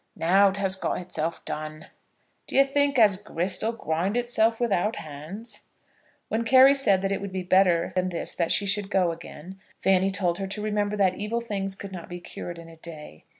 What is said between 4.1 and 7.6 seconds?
itself without hands?" When Carry said that it would be